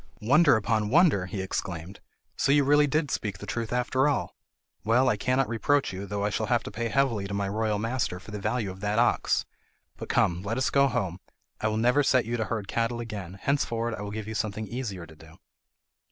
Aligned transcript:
"Wonder 0.23 0.55
upon 0.55 0.89
wonder," 0.89 1.27
he 1.27 1.43
exclaimed, 1.43 1.99
"so 2.35 2.51
you 2.51 2.63
really 2.63 2.87
did 2.87 3.11
speak 3.11 3.37
the 3.37 3.45
truth 3.45 3.71
after 3.71 4.07
all! 4.07 4.35
Well, 4.83 5.07
I 5.07 5.15
cannot 5.15 5.47
reproach 5.47 5.93
you, 5.93 6.07
though 6.07 6.25
I 6.25 6.31
shall 6.31 6.47
have 6.47 6.63
to 6.63 6.71
pay 6.71 6.87
heavily 6.87 7.27
to 7.27 7.35
my 7.35 7.47
royal 7.47 7.77
master 7.77 8.19
for 8.19 8.31
the 8.31 8.39
value 8.39 8.71
of 8.71 8.79
that 8.79 8.97
ox. 8.97 9.45
But 9.97 10.09
come, 10.09 10.41
let 10.41 10.57
us 10.57 10.71
go 10.71 10.87
home! 10.87 11.19
I 11.59 11.67
will 11.67 11.77
never 11.77 12.01
set 12.01 12.25
you 12.25 12.35
to 12.37 12.45
herd 12.45 12.67
cattle 12.67 12.99
again, 12.99 13.35
henceforward 13.43 13.93
I 13.93 14.01
will 14.01 14.09
give 14.09 14.27
you 14.27 14.33
something 14.33 14.65
easier 14.67 15.05
to 15.05 15.15
do." 15.15 15.37